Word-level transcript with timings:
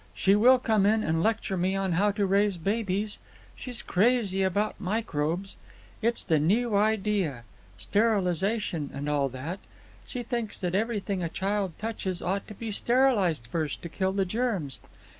"She 0.15 0.35
will 0.35 0.57
come 0.57 0.87
in 0.87 1.03
and 1.03 1.21
lecture 1.21 1.55
me 1.57 1.75
on 1.75 1.91
how 1.91 2.09
to 2.13 2.25
raise 2.25 2.57
babies. 2.57 3.19
She's 3.55 3.83
crazy 3.83 4.41
about 4.41 4.81
microbes. 4.81 5.57
It's 6.01 6.23
the 6.23 6.39
new 6.39 6.75
idea. 6.75 7.43
Sterilization, 7.77 8.89
and 8.95 9.07
all 9.07 9.29
that. 9.29 9.59
She 10.07 10.23
thinks 10.23 10.59
that 10.59 10.73
everything 10.73 11.21
a 11.21 11.29
child 11.29 11.77
touches 11.77 12.19
ought 12.19 12.47
to 12.47 12.55
be 12.55 12.71
sterilized 12.71 13.45
first 13.45 13.83
to 13.83 13.89
kill 13.89 14.13
the 14.13 14.25
germs. 14.25 14.79